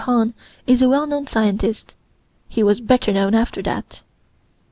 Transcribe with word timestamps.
Hahn 0.05 0.33
was 0.67 0.81
a 0.81 0.89
well 0.89 1.05
known 1.05 1.27
scientist. 1.27 1.93
He 2.49 2.63
was 2.63 2.81
better 2.81 3.13
known 3.13 3.35
after 3.35 3.61
that. 3.61 4.01